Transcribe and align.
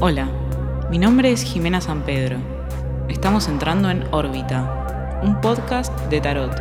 Hola, 0.00 0.28
mi 0.90 0.98
nombre 0.98 1.32
es 1.32 1.42
Jimena 1.42 1.80
San 1.80 2.04
Pedro. 2.04 2.38
Estamos 3.08 3.48
entrando 3.48 3.90
en 3.90 4.04
órbita, 4.12 5.18
un 5.24 5.40
podcast 5.40 5.92
de 6.08 6.20
tarot. 6.20 6.52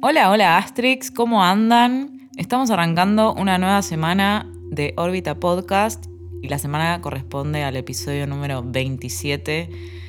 Hola, 0.00 0.30
hola 0.30 0.58
Astrix, 0.58 1.10
¿cómo 1.10 1.42
andan? 1.42 2.30
Estamos 2.36 2.70
arrancando 2.70 3.34
una 3.34 3.58
nueva 3.58 3.82
semana 3.82 4.48
de 4.70 4.94
órbita 4.96 5.40
podcast 5.40 6.06
y 6.40 6.46
la 6.46 6.60
semana 6.60 7.00
corresponde 7.00 7.64
al 7.64 7.74
episodio 7.74 8.28
número 8.28 8.62
27. 8.62 10.03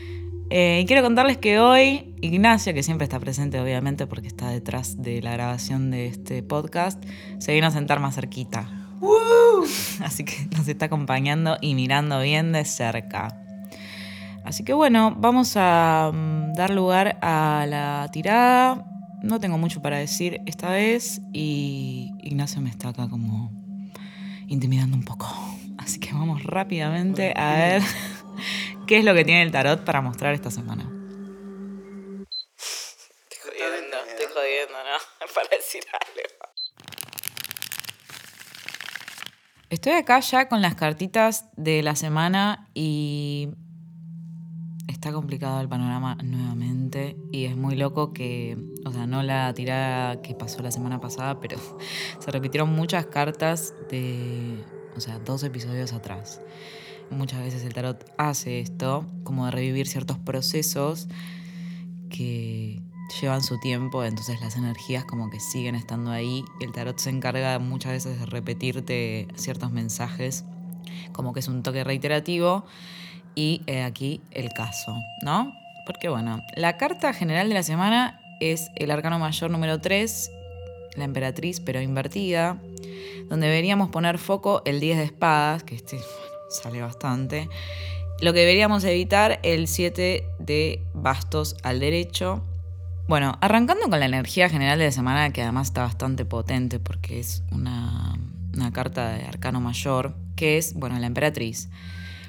Eh, 0.49 0.81
y 0.83 0.85
quiero 0.85 1.01
contarles 1.01 1.37
que 1.37 1.59
hoy 1.59 2.13
Ignacio, 2.21 2.73
que 2.73 2.83
siempre 2.83 3.05
está 3.05 3.19
presente 3.19 3.59
obviamente 3.59 4.07
porque 4.07 4.27
está 4.27 4.49
detrás 4.49 5.01
de 5.01 5.21
la 5.21 5.31
grabación 5.31 5.91
de 5.91 6.07
este 6.07 6.43
podcast, 6.43 7.03
se 7.39 7.53
vino 7.53 7.67
a 7.67 7.71
sentar 7.71 7.99
más 7.99 8.15
cerquita. 8.15 8.69
Así 10.01 10.23
que 10.23 10.47
nos 10.55 10.67
está 10.67 10.85
acompañando 10.85 11.57
y 11.61 11.73
mirando 11.73 12.19
bien 12.21 12.51
de 12.51 12.65
cerca. 12.65 13.41
Así 14.43 14.63
que 14.63 14.73
bueno, 14.73 15.15
vamos 15.17 15.53
a 15.55 16.11
mm, 16.13 16.53
dar 16.53 16.69
lugar 16.69 17.17
a 17.21 17.65
la 17.67 18.09
tirada. 18.11 18.85
No 19.23 19.39
tengo 19.39 19.57
mucho 19.57 19.81
para 19.81 19.97
decir 19.97 20.41
esta 20.45 20.69
vez 20.69 21.21
y 21.33 22.13
Ignacio 22.21 22.61
me 22.61 22.69
está 22.69 22.89
acá 22.89 23.09
como 23.09 23.51
intimidando 24.47 24.95
un 24.95 25.03
poco. 25.03 25.27
Así 25.77 25.99
que 25.99 26.13
vamos 26.13 26.43
rápidamente 26.43 27.33
a 27.35 27.55
ver 27.55 27.81
qué 28.85 28.99
es 28.99 29.05
lo 29.05 29.13
que 29.13 29.25
tiene 29.25 29.41
el 29.41 29.51
tarot 29.51 29.83
para 29.83 30.01
mostrar 30.01 30.33
esta 30.33 30.51
semana. 30.51 30.83
Estoy 33.29 33.51
jodiendo, 33.51 33.97
estoy 34.07 34.25
jodiendo, 34.33 34.73
¿no? 34.73 35.25
Para 35.35 35.49
decir 35.49 35.83
algo. 35.91 36.21
Estoy 39.69 39.93
acá 39.93 40.19
ya 40.19 40.47
con 40.47 40.61
las 40.61 40.75
cartitas 40.75 41.45
de 41.57 41.83
la 41.83 41.95
semana 41.95 42.69
y 42.73 43.49
está 44.87 45.11
complicado 45.11 45.59
el 45.59 45.67
panorama 45.67 46.15
nuevamente 46.23 47.17
y 47.31 47.45
es 47.45 47.57
muy 47.57 47.75
loco 47.75 48.13
que, 48.13 48.57
o 48.85 48.91
sea, 48.91 49.07
no 49.07 49.23
la 49.23 49.53
tirada 49.53 50.21
que 50.21 50.35
pasó 50.35 50.61
la 50.61 50.71
semana 50.71 51.01
pasada, 51.01 51.39
pero 51.39 51.57
se 52.19 52.31
repitieron 52.31 52.69
muchas 52.69 53.07
cartas 53.07 53.73
de 53.89 54.63
o 54.95 55.01
sea, 55.01 55.19
dos 55.19 55.43
episodios 55.43 55.93
atrás. 55.93 56.41
Muchas 57.11 57.41
veces 57.41 57.63
el 57.63 57.73
tarot 57.73 58.05
hace 58.17 58.59
esto, 58.59 59.05
como 59.23 59.45
de 59.45 59.51
revivir 59.51 59.87
ciertos 59.87 60.17
procesos 60.19 61.07
que 62.09 62.81
llevan 63.21 63.43
su 63.43 63.59
tiempo, 63.59 64.03
entonces 64.03 64.41
las 64.41 64.57
energías 64.57 65.05
como 65.05 65.29
que 65.29 65.39
siguen 65.39 65.75
estando 65.75 66.11
ahí 66.11 66.43
el 66.59 66.71
tarot 66.71 66.97
se 66.97 67.11
encarga 67.11 67.59
muchas 67.59 67.91
veces 67.93 68.19
de 68.19 68.25
repetirte 68.25 69.27
ciertos 69.35 69.71
mensajes, 69.71 70.43
como 71.11 71.31
que 71.31 71.39
es 71.39 71.47
un 71.47 71.61
toque 71.61 71.83
reiterativo 71.83 72.65
y 73.35 73.61
aquí 73.71 74.21
el 74.31 74.49
caso, 74.49 74.95
¿no? 75.21 75.53
Porque 75.85 76.09
bueno, 76.09 76.41
la 76.55 76.77
carta 76.77 77.13
general 77.13 77.47
de 77.47 77.53
la 77.55 77.63
semana 77.63 78.19
es 78.39 78.71
el 78.75 78.91
arcano 78.91 79.19
mayor 79.19 79.51
número 79.51 79.79
3, 79.79 80.31
la 80.95 81.03
emperatriz 81.03 81.59
pero 81.59 81.81
invertida, 81.81 82.59
donde 83.29 83.47
deberíamos 83.47 83.89
poner 83.89 84.17
foco 84.17 84.61
el 84.65 84.79
10 84.79 84.97
de 84.97 85.03
espadas, 85.03 85.63
que 85.63 85.75
este 85.75 85.99
sale 86.57 86.81
bastante. 86.81 87.49
Lo 88.21 88.33
que 88.33 88.39
deberíamos 88.39 88.83
evitar 88.85 89.39
el 89.43 89.67
7 89.67 90.25
de 90.39 90.81
bastos 90.93 91.57
al 91.63 91.79
derecho. 91.79 92.43
Bueno, 93.07 93.37
arrancando 93.41 93.89
con 93.89 93.99
la 93.99 94.05
energía 94.05 94.49
general 94.49 94.79
de 94.79 94.85
la 94.85 94.91
semana, 94.91 95.31
que 95.31 95.41
además 95.41 95.67
está 95.67 95.83
bastante 95.83 96.25
potente 96.25 96.79
porque 96.79 97.19
es 97.19 97.43
una, 97.51 98.17
una 98.53 98.71
carta 98.71 99.09
de 99.09 99.25
arcano 99.25 99.59
mayor, 99.59 100.15
que 100.35 100.57
es, 100.57 100.73
bueno, 100.73 100.97
la 100.97 101.07
emperatriz. 101.07 101.69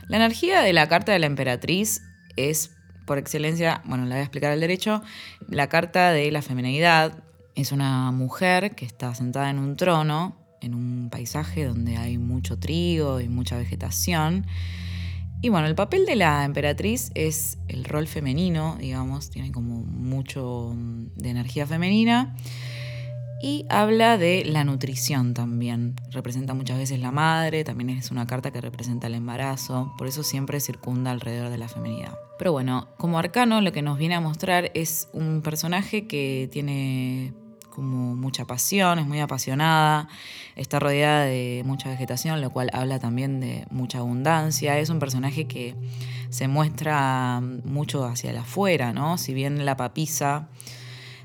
La 0.08 0.16
energía 0.16 0.60
de 0.60 0.72
la 0.72 0.88
carta 0.88 1.12
de 1.12 1.18
la 1.18 1.26
emperatriz 1.26 2.02
es, 2.36 2.72
por 3.06 3.18
excelencia, 3.18 3.82
bueno, 3.84 4.04
la 4.04 4.16
voy 4.16 4.20
a 4.20 4.22
explicar 4.22 4.52
al 4.52 4.60
derecho, 4.60 5.02
la 5.48 5.68
carta 5.68 6.10
de 6.10 6.30
la 6.30 6.42
feminidad. 6.42 7.22
Es 7.54 7.72
una 7.72 8.10
mujer 8.10 8.74
que 8.74 8.84
está 8.84 9.14
sentada 9.14 9.50
en 9.50 9.58
un 9.58 9.76
trono 9.76 10.45
en 10.66 10.74
un 10.74 11.08
paisaje 11.10 11.64
donde 11.64 11.96
hay 11.96 12.18
mucho 12.18 12.58
trigo 12.58 13.20
y 13.20 13.28
mucha 13.28 13.56
vegetación. 13.56 14.46
Y 15.42 15.48
bueno, 15.48 15.66
el 15.66 15.74
papel 15.74 16.06
de 16.06 16.16
la 16.16 16.44
emperatriz 16.44 17.10
es 17.14 17.58
el 17.68 17.84
rol 17.84 18.06
femenino, 18.06 18.76
digamos, 18.80 19.30
tiene 19.30 19.52
como 19.52 19.82
mucho 19.82 20.72
mm, 20.74 21.06
de 21.16 21.30
energía 21.30 21.66
femenina. 21.66 22.34
Y 23.42 23.66
habla 23.68 24.16
de 24.16 24.44
la 24.46 24.64
nutrición 24.64 25.34
también. 25.34 25.94
Representa 26.10 26.54
muchas 26.54 26.78
veces 26.78 26.98
la 27.00 27.12
madre, 27.12 27.64
también 27.64 27.90
es 27.90 28.10
una 28.10 28.26
carta 28.26 28.50
que 28.50 28.62
representa 28.62 29.08
el 29.08 29.14
embarazo, 29.14 29.92
por 29.98 30.06
eso 30.06 30.22
siempre 30.22 30.58
circunda 30.58 31.10
alrededor 31.10 31.50
de 31.50 31.58
la 31.58 31.68
feminidad. 31.68 32.14
Pero 32.38 32.52
bueno, 32.52 32.88
como 32.96 33.18
arcano 33.18 33.60
lo 33.60 33.72
que 33.72 33.82
nos 33.82 33.98
viene 33.98 34.14
a 34.14 34.20
mostrar 34.20 34.70
es 34.72 35.10
un 35.12 35.42
personaje 35.42 36.06
que 36.06 36.48
tiene 36.50 37.34
como 37.76 38.16
mucha 38.16 38.46
pasión, 38.46 38.98
es 38.98 39.06
muy 39.06 39.20
apasionada, 39.20 40.08
está 40.56 40.80
rodeada 40.80 41.26
de 41.26 41.62
mucha 41.66 41.90
vegetación, 41.90 42.40
lo 42.40 42.50
cual 42.50 42.70
habla 42.72 42.98
también 42.98 43.38
de 43.38 43.66
mucha 43.70 43.98
abundancia. 43.98 44.78
Es 44.78 44.88
un 44.88 44.98
personaje 44.98 45.46
que 45.46 45.74
se 46.30 46.48
muestra 46.48 47.42
mucho 47.64 48.06
hacia 48.06 48.30
el 48.30 48.38
afuera, 48.38 48.94
¿no? 48.94 49.18
Si 49.18 49.34
bien 49.34 49.66
la 49.66 49.76
papisa 49.76 50.48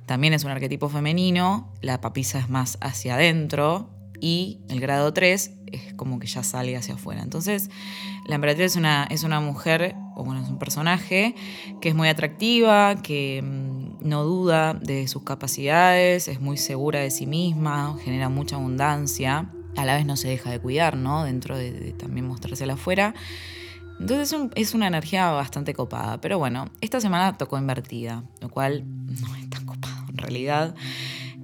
también 0.05 0.33
es 0.33 0.43
un 0.43 0.51
arquetipo 0.51 0.89
femenino, 0.89 1.71
la 1.81 2.01
papisa 2.01 2.37
es 2.39 2.49
más 2.49 2.77
hacia 2.81 3.15
adentro 3.15 3.89
y 4.19 4.59
el 4.67 4.81
grado 4.81 5.13
3 5.13 5.51
es 5.71 5.93
como 5.93 6.19
que 6.19 6.27
ya 6.27 6.43
sale 6.43 6.75
hacia 6.75 6.95
afuera. 6.95 7.21
Entonces, 7.21 7.69
la 8.27 8.35
emperatriz 8.35 8.71
es 8.71 8.75
una, 8.75 9.07
es 9.09 9.23
una 9.23 9.39
mujer, 9.39 9.95
o 10.15 10.25
bueno, 10.25 10.43
es 10.43 10.49
un 10.49 10.59
personaje 10.59 11.33
que 11.79 11.87
es 11.87 11.95
muy 11.95 12.09
atractiva, 12.09 13.01
que 13.01 13.41
mm, 13.41 13.80
no 14.01 14.23
duda 14.23 14.73
de 14.73 15.07
sus 15.07 15.23
capacidades, 15.23 16.27
es 16.27 16.41
muy 16.41 16.57
segura 16.57 16.99
de 16.99 17.11
sí 17.11 17.25
misma, 17.25 17.97
genera 18.03 18.29
mucha 18.29 18.55
abundancia, 18.55 19.49
a 19.77 19.85
la 19.85 19.95
vez 19.95 20.05
no 20.05 20.17
se 20.17 20.27
deja 20.27 20.51
de 20.51 20.59
cuidar, 20.59 20.97
¿no? 20.97 21.23
Dentro 21.23 21.57
de, 21.57 21.93
también 21.93 22.27
mostrarse 22.27 22.69
afuera. 22.69 23.13
Entonces 23.99 24.37
es, 24.55 24.73
una 24.73 24.87
energía 24.87 25.29
bastante 25.29 25.73
copada. 25.73 26.19
Pero 26.19 26.39
bueno, 26.39 26.69
esta 26.81 26.99
semana 26.99 27.37
tocó 27.37 27.57
invertida, 27.57 28.23
lo 28.39 28.49
cual 28.49 28.83
no 28.85 29.35
es 29.35 29.49
tan 29.49 29.65
copado 29.65 30.05
en 30.09 30.17
realidad. 30.17 30.75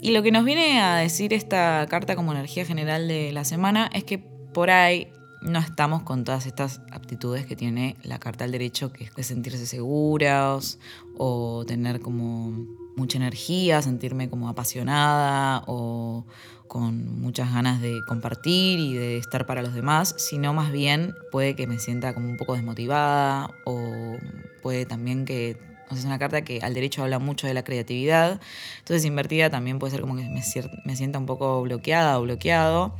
Y 0.01 0.11
lo 0.11 0.23
que 0.23 0.31
nos 0.31 0.43
viene 0.43 0.81
a 0.81 0.97
decir 0.97 1.33
esta 1.33 1.85
carta 1.89 2.15
como 2.15 2.31
energía 2.31 2.65
general 2.65 3.07
de 3.07 3.31
la 3.31 3.45
semana 3.45 3.89
es 3.93 4.03
que 4.03 4.17
por 4.17 4.69
ahí 4.71 5.07
no 5.47 5.59
estamos 5.59 6.03
con 6.03 6.23
todas 6.23 6.45
estas 6.45 6.81
aptitudes 6.91 7.45
que 7.45 7.55
tiene 7.55 7.95
la 8.03 8.19
carta 8.19 8.43
del 8.43 8.51
derecho, 8.51 8.91
que 8.91 9.09
es 9.15 9.27
sentirse 9.27 9.65
seguros 9.65 10.79
o 11.17 11.63
tener 11.65 12.01
como 12.01 12.51
mucha 12.95 13.17
energía, 13.17 13.81
sentirme 13.81 14.29
como 14.29 14.49
apasionada 14.49 15.63
o 15.67 16.25
con 16.67 17.21
muchas 17.21 17.53
ganas 17.53 17.81
de 17.81 18.03
compartir 18.05 18.79
y 18.79 18.93
de 18.93 19.17
estar 19.17 19.45
para 19.45 19.61
los 19.61 19.73
demás, 19.73 20.15
sino 20.17 20.53
más 20.53 20.71
bien 20.71 21.13
puede 21.31 21.55
que 21.55 21.67
me 21.67 21.79
sienta 21.79 22.13
como 22.13 22.29
un 22.29 22.37
poco 22.37 22.53
desmotivada 22.53 23.51
o 23.65 24.17
puede 24.61 24.85
también 24.85 25.25
que 25.25 25.57
es 25.91 26.03
una 26.03 26.19
carta 26.19 26.43
que 26.43 26.59
al 26.61 26.73
derecho 26.73 27.03
habla 27.03 27.19
mucho 27.19 27.47
de 27.47 27.53
la 27.53 27.63
creatividad, 27.63 28.41
entonces 28.79 29.05
invertida 29.05 29.49
también 29.49 29.79
puede 29.79 29.91
ser 29.91 30.01
como 30.01 30.17
que 30.17 30.23
me, 30.23 30.43
me 30.83 30.95
sienta 30.97 31.17
un 31.17 31.25
poco 31.25 31.61
bloqueada 31.61 32.19
o 32.19 32.23
bloqueado 32.23 32.93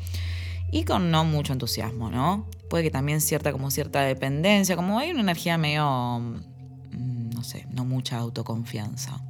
y 0.71 0.83
con 0.83 1.11
no 1.11 1.23
mucho 1.23 1.53
entusiasmo, 1.53 2.09
¿no? 2.11 2.45
Puede 2.69 2.83
que 2.83 2.91
también 2.91 3.21
cierta 3.21 3.51
como 3.51 3.71
cierta 3.71 4.01
dependencia, 4.01 4.75
como 4.75 4.99
hay 4.99 5.11
una 5.11 5.21
energía 5.21 5.57
medio, 5.57 6.19
mm, 6.19 7.29
no 7.29 7.43
sé, 7.43 7.65
no 7.71 7.85
mucha 7.85 8.17
autoconfianza. 8.17 9.21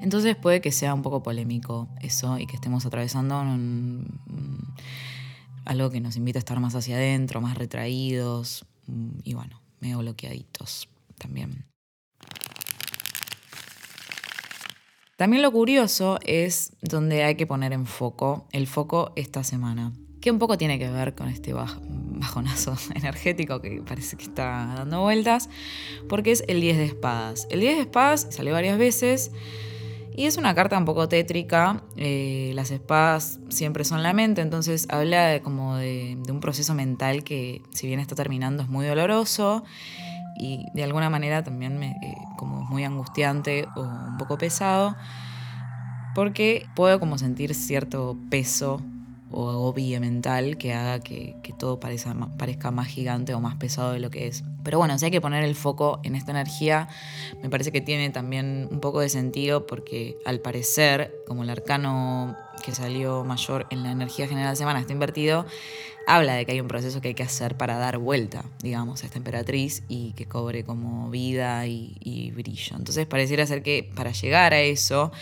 Entonces 0.00 0.36
puede 0.36 0.60
que 0.60 0.70
sea 0.70 0.94
un 0.94 1.02
poco 1.02 1.22
polémico 1.22 1.88
eso 2.00 2.38
y 2.38 2.46
que 2.46 2.56
estemos 2.56 2.84
atravesando 2.86 3.42
algo 5.64 5.90
que 5.90 6.00
nos 6.00 6.16
invita 6.16 6.38
a 6.38 6.40
estar 6.40 6.60
más 6.60 6.74
hacia 6.74 6.96
adentro, 6.96 7.40
más 7.40 7.56
retraídos 7.56 8.66
mm, 8.86 9.20
y 9.24 9.34
bueno, 9.34 9.62
medio 9.80 9.98
bloqueaditos 9.98 10.88
también. 11.18 11.64
También 15.16 15.42
lo 15.42 15.52
curioso 15.52 16.18
es 16.24 16.72
donde 16.82 17.22
hay 17.22 17.36
que 17.36 17.46
poner 17.46 17.72
en 17.72 17.86
foco, 17.86 18.46
el 18.52 18.66
foco 18.66 19.12
esta 19.16 19.44
semana 19.44 19.92
que 20.24 20.30
un 20.30 20.38
poco 20.38 20.56
tiene 20.56 20.78
que 20.78 20.88
ver 20.88 21.14
con 21.14 21.28
este 21.28 21.52
bajonazo 21.52 22.74
energético 22.94 23.60
que 23.60 23.82
parece 23.86 24.16
que 24.16 24.24
está 24.24 24.72
dando 24.74 25.02
vueltas, 25.02 25.50
porque 26.08 26.32
es 26.32 26.44
el 26.48 26.62
10 26.62 26.78
de 26.78 26.84
espadas. 26.86 27.46
El 27.50 27.60
10 27.60 27.76
de 27.76 27.82
espadas 27.82 28.28
salió 28.30 28.54
varias 28.54 28.78
veces 28.78 29.32
y 30.16 30.24
es 30.24 30.38
una 30.38 30.54
carta 30.54 30.78
un 30.78 30.86
poco 30.86 31.10
tétrica. 31.10 31.82
Eh, 31.98 32.52
las 32.54 32.70
espadas 32.70 33.38
siempre 33.50 33.84
son 33.84 34.02
la 34.02 34.14
mente, 34.14 34.40
entonces 34.40 34.86
habla 34.88 35.26
de, 35.26 35.42
como 35.42 35.76
de, 35.76 36.16
un 36.30 36.40
proceso 36.40 36.72
mental 36.72 37.22
que, 37.22 37.60
si 37.74 37.86
bien 37.86 38.00
está 38.00 38.14
terminando, 38.14 38.62
es 38.62 38.70
muy 38.70 38.86
doloroso 38.86 39.62
y 40.38 40.64
de 40.72 40.84
alguna 40.84 41.10
manera 41.10 41.44
también 41.44 41.78
me, 41.78 41.90
eh, 41.90 42.14
como 42.38 42.62
muy 42.64 42.82
angustiante 42.82 43.68
o 43.76 43.82
un 43.82 44.16
poco 44.16 44.38
pesado. 44.38 44.96
porque 46.14 46.66
puedo 46.74 46.98
como 46.98 47.18
sentir 47.18 47.54
cierto 47.54 48.16
peso 48.30 48.80
o 49.30 49.50
agobio 49.50 50.00
mental 50.00 50.56
que 50.56 50.72
haga 50.72 51.00
que, 51.00 51.34
todo 51.58 51.80
parezca, 51.80 52.70
más 52.70 52.86
gigante 52.88 53.34
o 53.34 53.40
más 53.40 53.56
pesado 53.56 53.92
de 53.92 54.00
lo 54.00 54.10
que 54.10 54.26
es. 54.26 54.44
Pero 54.62 54.78
bueno, 54.78 54.98
si 54.98 55.06
hay 55.06 55.10
que 55.10 55.20
poner 55.20 55.44
el 55.44 55.54
foco 55.54 56.00
en 56.04 56.14
esta 56.14 56.30
energía, 56.30 56.88
me 57.42 57.50
parece 57.50 57.72
que 57.72 57.80
tiene 57.80 58.10
también 58.10 58.68
un 58.70 58.80
poco 58.80 59.00
de 59.00 59.08
sentido 59.08 59.66
porque 59.66 60.16
al 60.24 60.40
parecer, 60.40 61.14
como 61.26 61.42
el 61.42 61.50
arcano 61.50 62.36
que 62.64 62.72
salió 62.72 63.24
mayor 63.24 63.66
en 63.70 63.82
la 63.82 63.90
energía 63.90 64.28
general 64.28 64.52
de 64.52 64.56
semana 64.56 64.80
está 64.80 64.92
invertido, 64.92 65.46
habla 66.06 66.34
de 66.34 66.44
que 66.44 66.52
hay 66.52 66.60
un 66.60 66.68
proceso 66.68 67.00
que 67.00 67.08
hay 67.08 67.14
que 67.14 67.22
hacer 67.22 67.56
para 67.56 67.76
dar 67.78 67.98
vuelta, 67.98 68.44
digamos, 68.62 69.02
a 69.02 69.06
esta 69.06 69.18
emperatriz 69.18 69.82
y 69.88 70.12
que 70.12 70.26
cobre 70.26 70.64
como 70.64 71.10
vida 71.10 71.66
y, 71.66 71.96
y 72.00 72.30
brillo. 72.30 72.76
Entonces 72.76 73.06
pareciera 73.06 73.46
ser 73.46 73.62
que 73.62 73.90
para 73.94 74.12
llegar 74.12 74.52
a 74.52 74.60
eso 74.60 75.12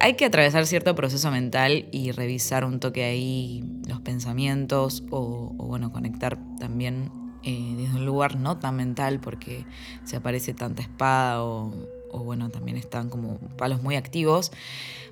hay 0.00 0.14
que 0.14 0.24
atravesar 0.24 0.66
cierto 0.66 0.94
proceso 0.94 1.30
mental 1.30 1.86
y 1.92 2.12
revisar 2.12 2.64
un 2.64 2.80
toque 2.80 3.04
ahí 3.04 3.62
los 3.86 4.00
pensamientos 4.00 5.04
o, 5.10 5.52
bueno, 5.56 5.92
conectar 5.92 6.38
también 6.58 7.12
eh, 7.42 7.74
desde 7.76 7.96
un 7.98 8.06
lugar 8.06 8.36
no 8.36 8.58
tan 8.58 8.76
mental 8.76 9.20
porque 9.20 9.66
se 10.04 10.16
aparece 10.16 10.54
tanta 10.54 10.82
espada 10.82 11.44
o, 11.44 11.72
o 12.12 12.20
bueno, 12.20 12.50
también 12.50 12.76
están 12.76 13.10
como 13.10 13.38
palos 13.56 13.82
muy 13.82 13.96
activos 13.96 14.52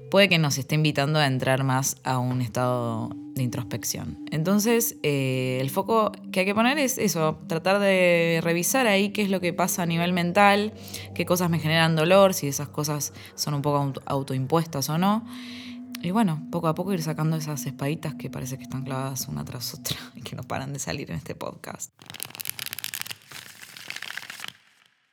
puede 0.08 0.28
que 0.28 0.38
nos 0.38 0.58
esté 0.58 0.74
invitando 0.74 1.18
a 1.18 1.26
entrar 1.26 1.64
más 1.64 1.96
a 2.04 2.18
un 2.18 2.40
estado 2.40 3.10
de 3.34 3.42
introspección. 3.42 4.18
Entonces, 4.30 4.96
eh, 5.02 5.58
el 5.60 5.70
foco 5.70 6.12
que 6.32 6.40
hay 6.40 6.46
que 6.46 6.54
poner 6.54 6.78
es 6.78 6.98
eso, 6.98 7.38
tratar 7.46 7.78
de 7.78 8.40
revisar 8.42 8.86
ahí 8.86 9.10
qué 9.10 9.22
es 9.22 9.30
lo 9.30 9.40
que 9.40 9.52
pasa 9.52 9.82
a 9.82 9.86
nivel 9.86 10.12
mental, 10.12 10.72
qué 11.14 11.24
cosas 11.24 11.50
me 11.50 11.58
generan 11.58 11.94
dolor, 11.94 12.34
si 12.34 12.48
esas 12.48 12.68
cosas 12.68 13.12
son 13.34 13.54
un 13.54 13.62
poco 13.62 13.92
autoimpuestas 14.06 14.88
o 14.88 14.98
no. 14.98 15.24
Y 16.00 16.10
bueno, 16.10 16.46
poco 16.50 16.68
a 16.68 16.74
poco 16.74 16.92
ir 16.92 17.02
sacando 17.02 17.36
esas 17.36 17.66
espaditas 17.66 18.14
que 18.14 18.30
parece 18.30 18.56
que 18.56 18.62
están 18.62 18.84
clavadas 18.84 19.26
una 19.28 19.44
tras 19.44 19.74
otra 19.74 19.96
y 20.14 20.22
que 20.22 20.36
no 20.36 20.42
paran 20.42 20.72
de 20.72 20.78
salir 20.78 21.10
en 21.10 21.16
este 21.16 21.34
podcast. 21.34 21.92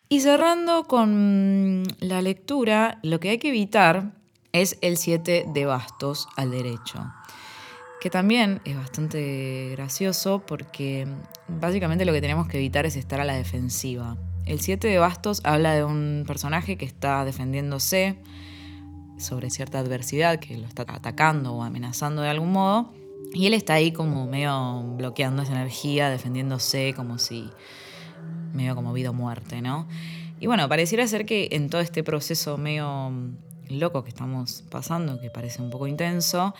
Y 0.08 0.20
cerrando 0.20 0.84
con 0.84 1.84
la 2.00 2.22
lectura, 2.22 3.00
lo 3.02 3.20
que 3.20 3.30
hay 3.30 3.38
que 3.40 3.50
evitar 3.50 4.14
es 4.52 4.78
el 4.82 4.98
7 4.98 5.48
de 5.52 5.66
bastos 5.66 6.28
al 6.38 6.52
derecho, 6.52 7.12
que 8.00 8.12
también 8.12 8.62
es 8.66 8.78
bastante 8.78 9.70
gracioso 9.72 10.44
porque 10.46 11.08
básicamente 11.48 12.06
lo 12.06 12.14
que 12.14 12.22
tenemos 12.22 12.48
que 12.48 12.58
evitar 12.58 12.86
es 12.86 12.96
estar 12.96 13.20
a 13.20 13.26
la 13.26 13.34
defensiva. 13.34 14.16
El 14.46 14.62
7 14.62 14.88
de 14.88 15.00
bastos 15.00 15.42
habla 15.44 15.74
de 15.74 15.84
un 15.84 16.24
personaje 16.28 16.78
que 16.78 16.86
está 16.86 17.26
defendiéndose 17.26 18.20
sobre 19.18 19.50
cierta 19.50 19.80
adversidad 19.80 20.40
que 20.40 20.56
lo 20.56 20.68
está 20.68 20.84
atacando 20.88 21.54
o 21.54 21.64
amenazando 21.64 22.22
de 22.22 22.30
algún 22.30 22.52
modo. 22.52 22.94
Y 23.34 23.48
él 23.48 23.56
está 23.56 23.74
ahí 23.74 23.92
como 23.92 24.28
medio 24.28 24.84
bloqueando 24.98 25.42
esa 25.42 25.54
energía, 25.54 26.10
defendiéndose 26.10 26.94
como 26.96 27.18
si 27.18 27.50
medio 28.56 28.76
como 28.76 28.94
vida 28.94 29.12
o 29.12 29.14
muerte, 29.14 29.62
¿no? 29.62 29.88
Y 30.40 30.48
bueno, 30.48 30.68
pareciera 30.68 31.08
ser 31.08 31.26
que 31.26 31.50
en 31.52 31.70
todo 31.70 31.82
este 31.82 32.04
proceso 32.04 32.58
medio 32.58 33.12
loco 33.70 34.04
que 34.04 34.10
estamos 34.10 34.64
pasando, 34.70 35.20
que 35.20 35.30
parece 35.30 35.62
un 35.62 35.70
poco 35.70 35.88
intenso, 35.88 36.54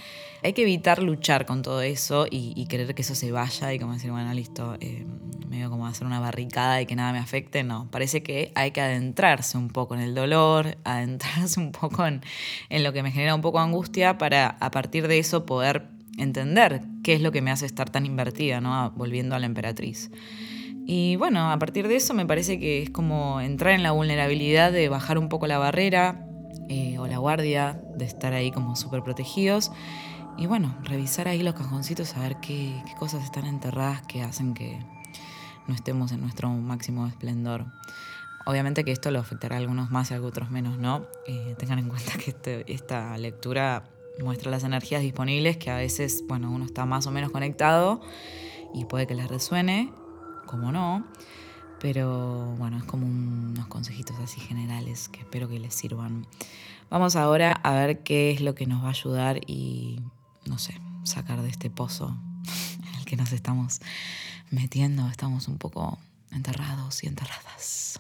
hay 0.44 0.54
que 0.54 0.64
evitar 0.64 1.02
luchar 1.02 1.46
con 1.46 1.62
todo 1.62 1.82
eso 1.82 2.26
y, 2.30 2.66
querer 2.68 2.96
que 2.96 3.02
eso 3.02 3.16
se 3.16 3.32
vaya 3.32 3.74
y 3.74 3.80
como 3.80 3.94
decir, 3.94 4.12
bueno, 4.12 4.34
listo, 4.34 4.76
eh, 4.80 5.06
medio 5.48 5.70
como 5.70 5.88
hacer 5.88 6.08
una 6.08 6.20
barricada 6.20 6.82
y 6.82 6.86
que 6.86 6.96
nada 6.96 7.14
me 7.14 7.20
afecte. 7.20 7.64
No, 7.64 7.88
parece 7.92 8.24
que 8.24 8.52
hay 8.56 8.72
que 8.72 8.82
adentrarse 8.82 9.58
un 9.58 9.70
poco 9.70 9.96
en 9.96 10.02
el 10.02 10.16
dolor, 10.16 10.78
adentrarse 10.84 11.60
un 11.60 11.72
poco 11.72 12.06
en, 12.06 12.22
en 12.70 12.84
lo 12.84 12.94
que 12.94 13.04
me 13.04 13.12
genera 13.12 13.36
un 13.36 13.42
poco 13.42 13.60
angustia 13.60 14.18
para 14.18 14.58
a 14.60 14.72
partir 14.72 15.08
de 15.08 15.20
eso 15.20 15.46
poder 15.46 15.88
entender 16.18 16.82
qué 17.06 17.14
es 17.14 17.22
lo 17.22 17.32
que 17.32 17.44
me 17.44 17.52
hace 17.52 17.68
estar 17.68 17.88
tan 17.88 18.08
invertida, 18.08 18.62
¿no? 18.62 18.90
Volviendo 18.96 19.36
a 19.36 19.40
la 19.40 19.46
emperatriz. 19.46 20.10
Y 20.88 21.18
bueno, 21.18 21.52
a 21.52 21.60
partir 21.60 21.88
de 21.88 21.98
eso 21.98 22.16
me 22.16 22.26
parece 22.26 22.60
que 22.60 22.82
es 22.82 22.90
como 22.90 23.42
entrar 23.42 23.74
en 23.74 23.84
la 23.84 23.92
vulnerabilidad 23.92 24.72
de 24.72 24.90
bajar 24.90 25.20
un 25.20 25.30
poco 25.30 25.46
la 25.46 25.60
barrera, 25.60 26.26
eh, 26.68 26.98
o 26.98 27.06
la 27.06 27.20
guardia, 27.20 27.80
de 27.96 28.06
estar 28.06 28.34
ahí 28.34 28.50
como 28.50 28.76
súper 28.76 29.04
protegidos. 29.04 29.72
Y 30.36 30.48
bueno, 30.48 30.76
revisar 30.82 31.28
ahí 31.28 31.44
los 31.44 31.54
cajoncitos, 31.54 32.18
a 32.18 32.22
ver 32.22 32.38
qué, 32.42 32.74
cosas 32.98 33.24
están 33.24 33.46
enterradas 33.46 34.02
que 34.08 34.24
hacen 34.24 34.56
que 34.56 34.80
no 35.68 35.76
estemos 35.76 36.12
en 36.12 36.22
nuestro 36.22 36.50
máximo 36.50 37.06
esplendor. 37.06 37.68
Obviamente 38.48 38.84
que 38.84 38.92
esto 38.92 39.12
lo 39.12 39.20
afectará 39.20 39.58
a 39.58 39.60
algunos 39.60 39.92
más 39.92 40.10
y 40.10 40.16
a 40.16 40.22
otros 40.24 40.50
menos, 40.50 40.80
¿no? 40.80 41.06
Eh, 41.28 41.54
tengan 41.60 41.78
en 41.78 41.88
cuenta 41.88 42.14
que 42.18 42.32
este, 42.32 42.74
esta 42.74 43.16
lectura 43.20 43.84
muestra 44.20 44.52
las 44.52 44.64
energías 44.64 45.02
disponibles, 45.02 45.58
que 45.58 45.72
a 45.72 45.78
veces, 45.78 46.24
bueno, 46.28 46.52
uno 46.52 46.66
está 46.66 46.86
más 46.86 47.08
o 47.08 47.12
menos 47.12 47.32
conectado 47.32 48.02
y 48.74 48.86
puede 48.86 49.08
que 49.08 49.16
les 49.16 49.28
resuene, 49.28 49.92
como 50.46 50.72
no. 50.72 51.06
Pero 51.80 52.56
bueno, 52.58 52.78
es 52.78 52.84
como 52.84 53.06
unos 53.06 53.68
consejitos 53.68 54.18
así 54.20 54.40
generales 54.40 55.10
que 55.10 55.20
espero 55.20 55.48
que 55.48 55.60
les 55.60 55.74
sirvan. 55.74 56.26
Vamos 56.90 57.16
ahora 57.16 57.52
a 57.52 57.74
ver 57.74 58.04
qué 58.04 58.32
es 58.32 58.42
lo 58.42 58.56
que 58.56 58.66
nos 58.66 58.82
va 58.84 58.88
a 58.88 58.92
ayudar 58.92 59.42
y, 59.46 60.00
no 60.46 60.58
sé, 60.58 60.80
sacar 61.04 61.42
de 61.42 61.50
este 61.50 61.70
pozo 61.70 62.16
en 62.88 62.96
el 62.96 63.06
que 63.06 63.18
nos 63.18 63.32
estamos 63.34 63.82
metiendo. 64.50 65.08
Estamos 65.10 65.48
un 65.48 65.58
poco 65.58 66.00
enterrados 66.32 67.04
y 67.04 67.08
enterradas. 67.08 68.00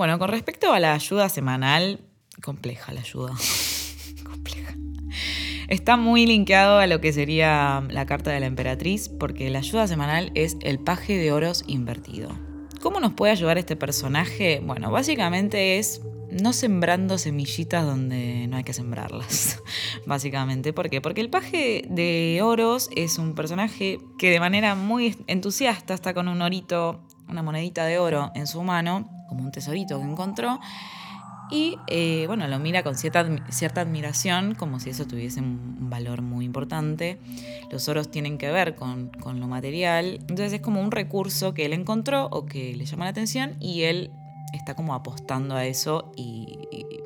Bueno, 0.00 0.18
con 0.18 0.30
respecto 0.30 0.72
a 0.72 0.80
la 0.80 0.94
ayuda 0.94 1.28
semanal, 1.28 2.00
compleja 2.42 2.90
la 2.94 3.00
ayuda. 3.00 3.34
Está 5.68 5.98
muy 5.98 6.24
linkeado 6.24 6.78
a 6.78 6.86
lo 6.86 7.02
que 7.02 7.12
sería 7.12 7.84
la 7.90 8.06
carta 8.06 8.30
de 8.30 8.40
la 8.40 8.46
emperatriz, 8.46 9.10
porque 9.10 9.50
la 9.50 9.58
ayuda 9.58 9.86
semanal 9.86 10.32
es 10.34 10.56
el 10.62 10.78
paje 10.78 11.18
de 11.18 11.32
oros 11.32 11.64
invertido. 11.66 12.30
¿Cómo 12.80 12.98
nos 12.98 13.12
puede 13.12 13.32
ayudar 13.32 13.58
este 13.58 13.76
personaje? 13.76 14.62
Bueno, 14.64 14.90
básicamente 14.90 15.78
es 15.78 16.00
no 16.32 16.52
sembrando 16.52 17.18
semillitas 17.18 17.84
donde 17.84 18.46
no 18.48 18.56
hay 18.56 18.64
que 18.64 18.72
sembrarlas, 18.72 19.62
básicamente. 20.06 20.72
¿Por 20.72 20.90
qué? 20.90 21.00
Porque 21.00 21.20
el 21.20 21.30
paje 21.30 21.84
de 21.88 22.40
oros 22.42 22.90
es 22.94 23.18
un 23.18 23.34
personaje 23.34 23.98
que 24.18 24.30
de 24.30 24.40
manera 24.40 24.74
muy 24.74 25.16
entusiasta 25.26 25.94
está 25.94 26.14
con 26.14 26.28
un 26.28 26.42
orito, 26.42 27.00
una 27.28 27.42
monedita 27.42 27.84
de 27.84 27.98
oro 27.98 28.30
en 28.34 28.46
su 28.46 28.62
mano, 28.62 29.08
como 29.28 29.42
un 29.42 29.52
tesorito 29.52 29.98
que 29.98 30.04
encontró, 30.04 30.60
y 31.50 31.78
eh, 31.88 32.24
bueno, 32.28 32.46
lo 32.46 32.58
mira 32.60 32.84
con 32.84 32.94
cierta, 32.94 33.26
cierta 33.50 33.80
admiración, 33.80 34.54
como 34.54 34.78
si 34.78 34.90
eso 34.90 35.06
tuviese 35.06 35.40
un 35.40 35.90
valor 35.90 36.22
muy 36.22 36.44
importante. 36.44 37.18
Los 37.72 37.88
oros 37.88 38.10
tienen 38.10 38.38
que 38.38 38.50
ver 38.52 38.76
con, 38.76 39.10
lo 39.24 39.48
material, 39.48 40.18
entonces 40.20 40.52
es 40.52 40.60
como 40.60 40.80
un 40.80 40.92
recurso 40.92 41.52
que 41.52 41.66
él 41.66 41.72
encontró 41.72 42.26
o 42.26 42.46
que 42.46 42.74
le 42.76 42.84
llama 42.84 43.04
la 43.04 43.10
atención 43.10 43.56
y 43.58 43.82
él 43.82 44.12
está 44.52 44.74
como 44.74 44.94
apostando 44.94 45.54
a 45.54 45.64
eso 45.64 46.12
y, 46.16 46.58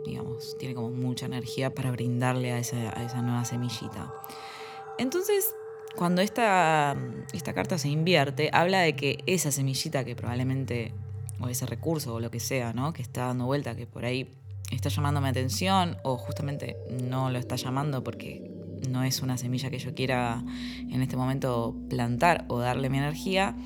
digamos, 0.06 0.56
tiene 0.58 0.74
como 0.74 0.90
mucha 0.90 1.26
energía 1.26 1.74
para 1.74 1.90
brindarle 1.90 2.52
a 2.52 2.58
esa, 2.58 2.76
a 2.98 3.04
esa 3.04 3.22
nueva 3.22 3.44
semillita. 3.44 4.12
Entonces, 4.98 5.54
cuando 5.96 6.22
esta, 6.22 6.96
esta 7.32 7.52
carta 7.52 7.78
se 7.78 7.88
invierte, 7.88 8.50
habla 8.52 8.80
de 8.80 8.96
que 8.96 9.22
esa 9.26 9.52
semillita 9.52 10.04
que 10.04 10.16
probablemente 10.16 10.92
o 11.40 11.48
ese 11.48 11.66
recurso 11.66 12.14
o 12.14 12.20
lo 12.20 12.30
que 12.30 12.40
sea, 12.40 12.72
¿no? 12.72 12.92
Que 12.92 13.02
está 13.02 13.26
dando 13.26 13.46
vuelta, 13.46 13.74
que 13.74 13.86
por 13.86 14.04
ahí 14.04 14.28
está 14.70 14.88
llamando 14.88 15.20
mi 15.20 15.28
atención 15.28 15.96
o 16.02 16.16
justamente 16.16 16.76
no 17.08 17.30
lo 17.30 17.38
está 17.38 17.56
llamando 17.56 18.02
porque 18.02 18.50
no 18.88 19.02
es 19.02 19.20
una 19.22 19.38
semilla 19.38 19.70
que 19.70 19.78
yo 19.78 19.94
quiera 19.94 20.42
en 20.90 21.02
este 21.02 21.16
momento 21.16 21.74
plantar 21.88 22.44
o 22.48 22.58
darle 22.58 22.90
mi 22.90 22.98
energía, 22.98 23.56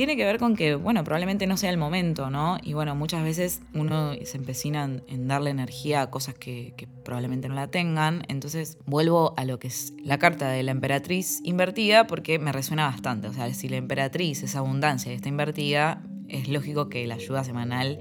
tiene 0.00 0.16
que 0.16 0.24
ver 0.24 0.38
con 0.38 0.56
que, 0.56 0.76
bueno, 0.76 1.04
probablemente 1.04 1.46
no 1.46 1.58
sea 1.58 1.68
el 1.68 1.76
momento, 1.76 2.30
¿no? 2.30 2.56
Y 2.62 2.72
bueno, 2.72 2.96
muchas 2.96 3.22
veces 3.22 3.60
uno 3.74 4.14
se 4.24 4.38
empecina 4.38 4.84
en, 4.84 5.28
darle 5.28 5.50
energía 5.50 6.00
a 6.00 6.10
cosas 6.10 6.34
que, 6.34 6.72
probablemente 7.04 7.50
no 7.50 7.54
la 7.54 7.66
tengan. 7.66 8.22
Entonces 8.28 8.78
vuelvo 8.86 9.34
a 9.36 9.44
lo 9.44 9.58
que 9.58 9.68
es 9.68 9.92
la 10.02 10.18
carta 10.18 10.48
de 10.48 10.62
la 10.62 10.70
emperatriz 10.70 11.42
invertida 11.44 12.06
porque 12.06 12.38
me 12.38 12.50
resuena 12.50 12.86
bastante. 12.86 13.28
O 13.28 13.34
sea, 13.34 13.52
si 13.52 13.68
la 13.68 13.76
emperatriz 13.76 14.42
es 14.42 14.56
abundancia 14.56 15.12
y 15.12 15.16
está 15.16 15.28
invertida, 15.28 16.02
es 16.28 16.48
lógico 16.48 16.88
que 16.88 17.06
la 17.06 17.16
ayuda 17.16 17.44
semanal, 17.44 17.98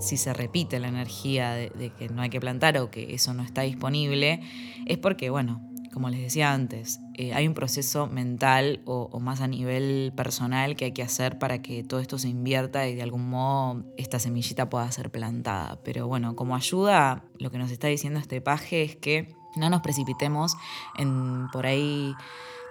si 0.00 0.16
se 0.16 0.32
repite 0.32 0.80
la 0.80 0.88
energía 0.88 1.52
de, 1.52 1.92
que 1.98 2.08
no 2.08 2.22
hay 2.22 2.30
que 2.30 2.40
plantar 2.40 2.78
o 2.78 2.90
que 2.90 3.12
eso 3.12 3.34
no 3.34 3.42
está 3.42 3.60
disponible, 3.60 4.40
es 4.86 4.96
porque, 4.96 5.28
bueno, 5.28 5.69
como 5.92 6.08
les 6.08 6.20
decía 6.20 6.52
antes, 6.52 7.00
eh, 7.14 7.34
hay 7.34 7.48
un 7.48 7.54
proceso 7.54 8.06
mental 8.06 8.80
o, 8.84 9.18
más 9.20 9.40
a 9.40 9.48
nivel 9.48 10.12
personal 10.16 10.76
que 10.76 10.86
hay 10.86 10.92
que 10.92 11.02
hacer 11.02 11.38
para 11.38 11.62
que 11.62 11.82
todo 11.82 12.00
esto 12.00 12.18
se 12.18 12.28
invierta 12.28 12.86
y 12.86 12.94
de 12.94 13.02
algún 13.02 13.28
modo 13.28 13.84
esta 13.96 14.18
semillita 14.18 14.70
pueda 14.70 14.90
ser 14.92 15.10
plantada. 15.10 15.80
Pero 15.82 16.06
bueno, 16.06 16.36
como 16.36 16.54
ayuda, 16.54 17.24
lo 17.38 17.50
que 17.50 17.58
nos 17.58 17.70
está 17.70 17.88
diciendo 17.88 18.20
este 18.20 18.40
paje 18.40 18.82
es 18.82 18.96
que 18.96 19.34
no 19.56 19.68
nos 19.68 19.80
precipitemos 19.80 20.56
en 20.96 21.48
por 21.52 21.66
ahí 21.66 22.14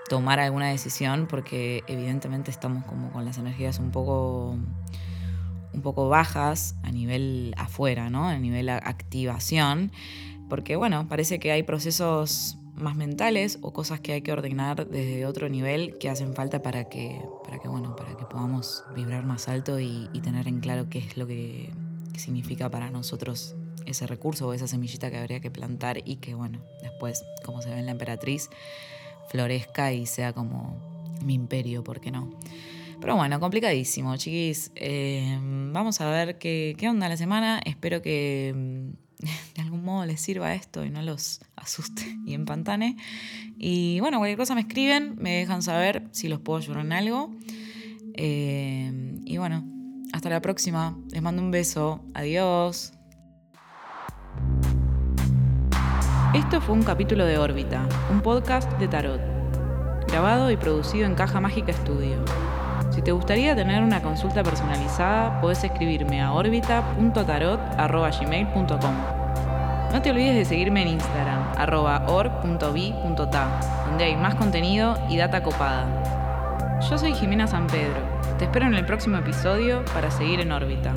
tomar 0.07 0.39
alguna 0.39 0.69
decisión 0.69 1.27
porque 1.27 1.83
evidentemente 1.87 2.51
estamos 2.51 2.85
como 2.85 3.11
con 3.11 3.25
las 3.25 3.37
energías 3.37 3.79
un 3.79 3.91
poco 3.91 4.57
un 5.71 5.81
poco 5.81 6.09
bajas 6.09 6.75
a 6.83 6.91
nivel 6.91 7.53
afuera, 7.57 8.09
¿no? 8.09 8.27
A 8.27 8.37
nivel 8.37 8.69
activación, 8.69 9.91
porque 10.49 10.75
bueno, 10.75 11.07
parece 11.07 11.39
que 11.39 11.51
hay 11.51 11.63
procesos 11.63 12.58
más 12.79 12.95
mentales 12.95 13.59
o 13.61 13.71
cosas 13.71 13.99
que 13.99 14.13
hay 14.13 14.21
que 14.21 14.31
ordenar 14.31 14.87
desde 14.87 15.25
otro 15.25 15.49
nivel 15.49 15.97
que 15.97 16.09
hacen 16.09 16.33
falta 16.33 16.61
para 16.61 16.85
que, 16.89 17.21
para 17.43 17.59
que, 17.59 17.67
bueno, 17.67 17.95
para 17.95 18.15
que 18.17 18.25
podamos 18.25 18.83
vibrar 18.95 19.25
más 19.25 19.47
alto 19.47 19.79
y, 19.79 20.07
tener 20.23 20.47
en 20.47 20.59
claro 20.59 20.89
qué 20.89 20.99
es 20.99 21.17
lo 21.17 21.27
que, 21.27 21.71
significa 22.17 22.69
para 22.69 22.91
nosotros 22.91 23.55
ese 23.85 24.05
recurso 24.05 24.49
o 24.49 24.53
esa 24.53 24.67
semillita 24.67 25.09
que 25.09 25.17
habría 25.17 25.39
que 25.39 25.49
plantar 25.49 25.99
y 26.03 26.17
que, 26.17 26.33
bueno, 26.33 26.59
después, 26.81 27.23
como 27.45 27.61
se 27.61 27.69
ve 27.69 27.79
en 27.79 27.85
la 27.85 27.93
emperatriz, 27.93 28.49
florezca 29.29 29.93
y 29.93 30.05
sea 30.05 30.33
como 30.33 30.77
mi 31.23 31.33
imperio, 31.33 31.81
¿por 31.81 32.01
qué 32.01 32.11
no? 32.11 32.29
Pero 32.99 33.15
bueno, 33.15 33.39
complicadísimo, 33.39 34.17
chiquis. 34.17 34.71
Eh, 34.75 35.39
vamos 35.71 36.01
a 36.01 36.09
ver 36.09 36.37
qué, 36.37 36.75
qué 36.77 36.89
onda 36.89 37.07
la 37.07 37.15
semana. 37.15 37.61
Espero 37.63 38.01
que 38.01 38.91
de 39.55 39.61
algún 39.61 39.83
modo 39.83 40.05
les 40.05 40.21
sirva 40.21 40.53
esto 40.53 40.85
y 40.85 40.89
no 40.89 41.01
los 41.01 41.41
asuste 41.55 42.17
y 42.25 42.33
empantane. 42.33 42.97
Y 43.57 43.99
bueno, 43.99 44.17
cualquier 44.17 44.37
cosa 44.37 44.55
me 44.55 44.61
escriben, 44.61 45.15
me 45.17 45.37
dejan 45.37 45.61
saber 45.61 46.07
si 46.11 46.27
los 46.27 46.39
puedo 46.39 46.59
ayudar 46.59 46.85
en 46.85 46.93
algo. 46.93 47.35
Eh, 48.15 49.19
y 49.25 49.37
bueno, 49.37 49.65
hasta 50.13 50.29
la 50.29 50.41
próxima. 50.41 50.97
Les 51.11 51.21
mando 51.21 51.41
un 51.41 51.51
beso. 51.51 52.03
Adiós. 52.13 52.93
Esto 56.33 56.61
fue 56.61 56.75
un 56.75 56.83
capítulo 56.83 57.25
de 57.25 57.39
Órbita, 57.39 57.87
un 58.11 58.21
podcast 58.21 58.71
de 58.73 58.87
tarot, 58.87 59.19
grabado 60.07 60.51
y 60.51 60.57
producido 60.57 61.07
en 61.07 61.15
Caja 61.15 61.41
Mágica 61.41 61.73
Studio. 61.73 62.23
Si 62.99 63.03
te 63.03 63.13
gustaría 63.13 63.55
tener 63.55 63.81
una 63.81 64.01
consulta 64.01 64.43
personalizada, 64.43 65.39
puedes 65.39 65.63
escribirme 65.63 66.21
a 66.21 66.33
orbita.tarot.gmail.com. 66.33 68.95
No 69.93 70.01
te 70.01 70.11
olvides 70.11 70.35
de 70.35 70.43
seguirme 70.43 70.81
en 70.81 70.89
Instagram, 70.89 71.53
arroba 71.55 72.05
donde 72.05 74.03
hay 74.03 74.17
más 74.17 74.35
contenido 74.35 74.97
y 75.07 75.15
data 75.15 75.41
copada. 75.41 76.79
Yo 76.89 76.97
soy 76.97 77.13
Jimena 77.13 77.47
San 77.47 77.67
Pedro. 77.67 78.01
Te 78.37 78.43
espero 78.43 78.65
en 78.65 78.73
el 78.73 78.85
próximo 78.85 79.15
episodio 79.15 79.85
para 79.93 80.11
seguir 80.11 80.41
en 80.41 80.51
órbita. 80.51 80.91